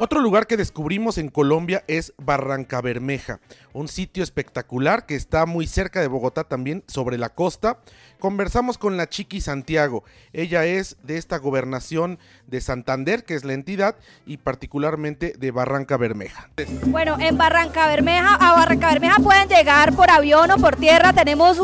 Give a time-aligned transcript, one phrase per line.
[0.00, 3.40] Otro lugar que descubrimos en Colombia es Barranca Bermeja,
[3.72, 7.78] un sitio espectacular que está muy cerca de Bogotá también, sobre la costa.
[8.20, 10.04] Conversamos con la Chiqui Santiago.
[10.32, 15.96] Ella es de esta gobernación de Santander, que es la entidad, y particularmente de Barranca
[15.96, 16.48] Bermeja.
[16.86, 21.58] Bueno, en Barranca Bermeja, a Barranca Bermeja pueden llegar por avión o por tierra, tenemos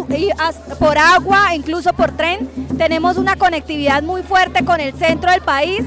[0.81, 2.49] por agua, incluso por tren.
[2.77, 5.85] Tenemos una conectividad muy fuerte con el centro del país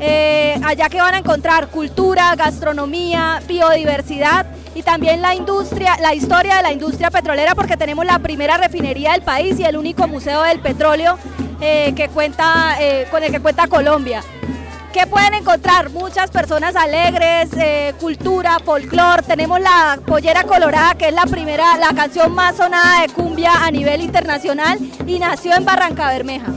[0.00, 6.56] eh, allá que van a encontrar cultura, gastronomía, biodiversidad y también la industria, la historia
[6.56, 10.42] de la industria petrolera porque tenemos la primera refinería del país y el único museo
[10.42, 11.18] del petróleo
[11.60, 14.22] eh, que cuenta, eh, con el que cuenta Colombia.
[14.92, 15.88] ¿Qué pueden encontrar?
[15.88, 17.48] Muchas personas alegres,
[17.98, 19.22] cultura, folclore.
[19.22, 23.70] Tenemos la Pollera Colorada, que es la primera, la canción más sonada de cumbia a
[23.70, 26.52] nivel internacional y nació en Barranca Bermeja.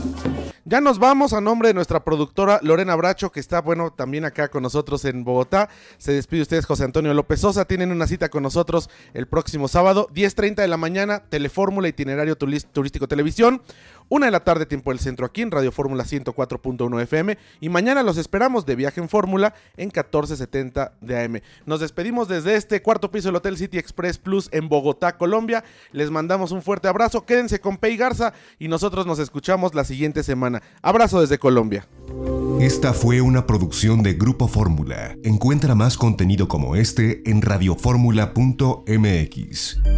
[0.68, 4.48] Ya nos vamos a nombre de nuestra productora Lorena Bracho, que está, bueno, también acá
[4.48, 5.68] con nosotros en Bogotá.
[5.96, 7.66] Se despide ustedes, José Antonio López Sosa.
[7.66, 13.06] Tienen una cita con nosotros el próximo sábado, 10.30 de la mañana, Telefórmula, Itinerario Turístico
[13.06, 13.62] Televisión.
[14.08, 17.38] Una de la tarde, tiempo del centro aquí en Radio Fórmula 104.1 FM.
[17.60, 21.40] Y mañana los esperamos de viaje en Fórmula en 1470 de AM.
[21.64, 25.62] Nos despedimos desde este cuarto piso del Hotel City Express Plus en Bogotá, Colombia.
[25.92, 27.24] Les mandamos un fuerte abrazo.
[27.24, 30.22] Quédense con Pei Garza y nosotros nos escuchamos la siguiente
[30.82, 31.86] Abrazo desde Colombia.
[32.60, 35.14] Esta fue una producción de Grupo Fórmula.
[35.22, 39.95] Encuentra más contenido como este en radioformula.mx.